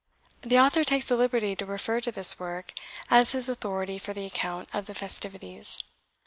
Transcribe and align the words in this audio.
The 0.41 0.57
author 0.57 0.83
takes 0.83 1.09
the 1.09 1.15
liberty 1.15 1.55
to 1.55 1.63
refer 1.63 2.01
to 2.01 2.11
this 2.11 2.39
work 2.39 2.73
as 3.11 3.33
his 3.33 3.47
authority 3.47 3.99
for 3.99 4.15
the 4.15 4.25
account 4.25 4.67
of 4.73 4.87
the 4.87 4.95
festivities. 4.95 5.83